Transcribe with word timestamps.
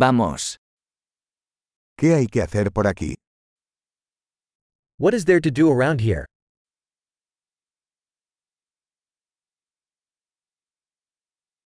Vamos. 0.00 0.56
¿Qué 1.98 2.14
hay 2.14 2.26
que 2.26 2.40
hacer 2.40 2.72
por 2.72 2.86
aquí? 2.86 3.16
What 4.98 5.12
is 5.12 5.26
there 5.26 5.42
to 5.42 5.50
do 5.50 5.70
around 5.70 6.00
here? 6.00 6.24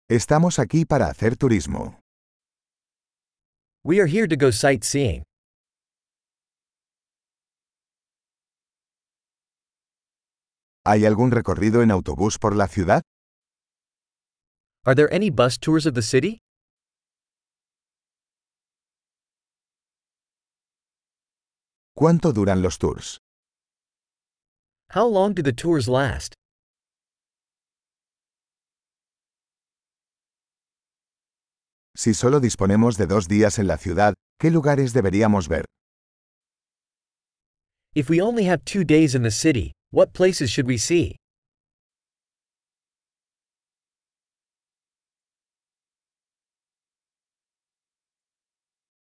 Estamos 0.09 0.57
aquí 0.57 0.85
para 0.85 1.07
hacer 1.09 1.35
turismo. 1.35 1.99
We 3.83 3.99
are 3.99 4.07
here 4.07 4.29
to 4.29 4.37
go 4.37 4.53
sightseeing. 4.53 5.23
¿Hay 10.85 11.05
algún 11.05 11.31
recorrido 11.31 11.81
en 11.81 11.91
autobús 11.91 12.39
por 12.39 12.55
la 12.55 12.69
ciudad? 12.69 13.01
Are 14.85 14.95
there 14.95 15.13
any 15.13 15.29
bus 15.29 15.59
tours 15.59 15.85
of 15.85 15.93
the 15.93 16.01
city? 16.01 16.39
¿Cuánto 21.95 22.33
duran 22.33 22.63
los 22.63 22.79
tours? 22.79 23.19
How 24.95 25.07
long 25.07 25.33
do 25.35 25.43
the 25.43 25.53
tours 25.53 25.87
last? 25.87 26.33
Si 31.95 32.15
solo 32.15 32.39
disponemos 32.39 32.97
de 32.97 33.05
dos 33.05 33.27
días 33.27 33.59
en 33.59 33.67
la 33.67 33.77
ciudad, 33.77 34.15
¿qué 34.39 34.49
lugares 34.49 34.93
deberíamos 34.93 35.47
ver? 35.47 35.65
If 37.93 38.09
we 38.09 38.19
only 38.19 38.45
have 38.45 38.63
two 38.65 38.83
days 38.83 39.13
in 39.13 39.21
the 39.21 39.29
city, 39.29 39.71
what 39.91 40.13
places 40.13 40.49
should 40.49 40.67
we 40.67 40.79
see? 40.79 41.17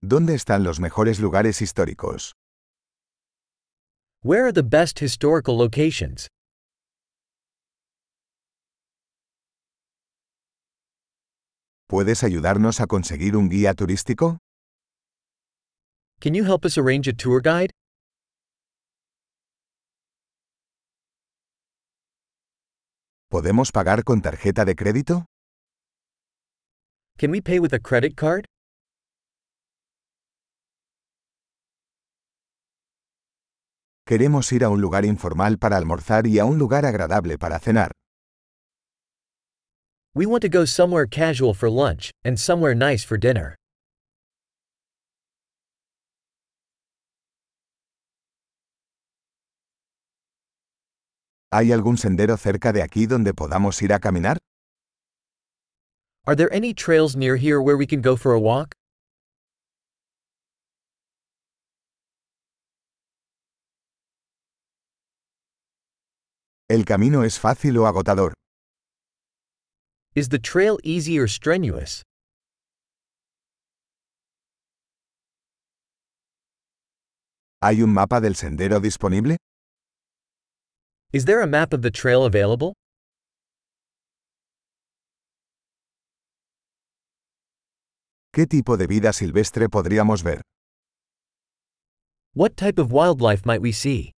¿Dónde 0.02 0.34
están 0.34 0.64
los 0.64 0.80
mejores 0.80 1.20
lugares 1.20 1.60
históricos? 1.60 2.32
Where 4.22 4.44
are 4.46 4.52
the 4.52 4.62
best 4.62 4.98
historical 5.00 5.56
locations? 5.56 6.28
¿Puedes 11.88 12.22
ayudarnos 12.22 12.80
a 12.82 12.86
conseguir 12.86 13.34
un 13.34 13.48
guía 13.48 13.72
turístico? 13.72 14.36
Can 16.20 16.34
you 16.34 16.44
help 16.44 16.66
us 16.66 16.76
arrange 16.76 17.08
a 17.08 17.14
tour 17.14 17.40
guide? 17.40 17.70
¿Podemos 23.30 23.72
pagar 23.72 24.04
con 24.04 24.20
tarjeta 24.20 24.66
de 24.66 24.74
crédito? 24.76 25.24
Can 27.16 27.30
we 27.30 27.40
pay 27.40 27.58
with 27.58 27.72
a 27.72 27.78
credit 27.78 28.16
card? 28.16 28.44
Queremos 34.10 34.50
ir 34.50 34.64
a 34.64 34.70
un 34.70 34.80
lugar 34.80 35.04
informal 35.04 35.56
para 35.56 35.76
almorzar 35.76 36.26
y 36.26 36.40
a 36.40 36.44
un 36.44 36.58
lugar 36.58 36.84
agradable 36.84 37.38
para 37.38 37.60
cenar. 37.60 37.92
We 40.16 40.26
want 40.26 40.42
to 40.42 40.48
go 40.48 40.64
somewhere 40.64 41.06
casual 41.06 41.54
for 41.54 41.70
lunch 41.70 42.10
and 42.24 42.36
somewhere 42.36 42.74
nice 42.74 43.04
for 43.06 43.16
dinner. 43.16 43.54
¿Hay 51.52 51.70
algún 51.70 51.96
sendero 51.96 52.36
cerca 52.36 52.72
de 52.72 52.82
aquí 52.82 53.06
donde 53.06 53.32
podamos 53.32 53.80
ir 53.80 53.92
a 53.92 54.00
caminar? 54.00 54.38
Are 56.26 56.34
there 56.34 56.52
any 56.52 56.74
trails 56.74 57.14
near 57.14 57.36
here 57.36 57.60
where 57.62 57.76
we 57.76 57.86
can 57.86 58.02
go 58.02 58.16
for 58.16 58.32
a 58.32 58.40
walk? 58.40 58.74
¿El 66.70 66.84
camino 66.84 67.24
es 67.24 67.36
fácil 67.36 67.76
o 67.78 67.86
agotador? 67.88 68.32
Is 70.14 70.28
the 70.28 70.38
trail 70.38 70.78
easy 70.84 71.18
or 71.18 71.28
strenuous? 71.28 72.04
¿Hay 77.60 77.82
un 77.82 77.92
mapa 77.92 78.20
del 78.20 78.36
sendero 78.36 78.78
disponible? 78.78 79.36
Is 81.12 81.24
there 81.24 81.42
a 81.42 81.46
map 81.48 81.74
of 81.74 81.82
the 81.82 81.90
trail 81.90 82.24
available? 82.24 82.74
¿Qué 88.32 88.46
tipo 88.46 88.76
de 88.76 88.86
vida 88.86 89.12
silvestre 89.12 89.68
podríamos 89.68 90.22
ver? 90.22 90.40
What 92.36 92.54
type 92.56 92.78
of 92.78 92.92
wildlife 92.92 93.44
might 93.44 93.60
we 93.60 93.72
see? 93.72 94.12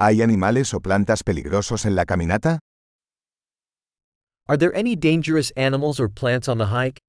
¿Hay 0.00 0.22
animales 0.22 0.74
o 0.74 0.80
plantas 0.80 1.24
peligrosos 1.24 1.84
en 1.84 1.96
la 1.96 2.04
caminata? 2.04 2.60
Are 4.46 4.56
there 4.56 4.72
any 4.72 4.94
dangerous 4.94 5.50
animals 5.56 5.98
or 5.98 6.08
plants 6.08 6.48
on 6.48 6.58
the 6.58 6.66
hike? 6.66 7.00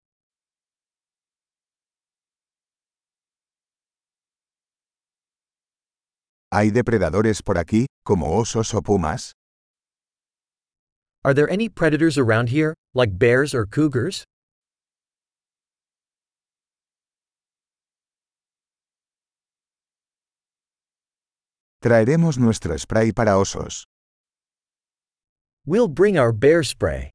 ¿Hay 6.52 6.72
depredadores 6.72 7.44
por 7.44 7.60
aquí, 7.60 7.86
como 8.04 8.36
osos 8.40 8.74
o 8.74 8.82
pumas? 8.82 9.34
Are 11.24 11.36
there 11.36 11.48
any 11.48 11.70
predators 11.70 12.18
around 12.18 12.50
here, 12.50 12.74
like 12.96 13.20
bears 13.20 13.54
or 13.54 13.68
cougars? 13.68 14.24
Traeremos 21.82 22.38
nuestro 22.38 22.78
spray 22.78 23.14
para 23.14 23.38
osos. 23.38 23.86
We'll 25.66 25.88
bring 25.88 26.18
our 26.18 26.34
bear 26.34 26.62
spray. 26.66 27.12